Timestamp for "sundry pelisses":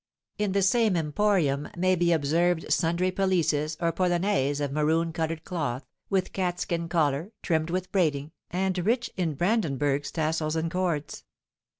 2.73-3.77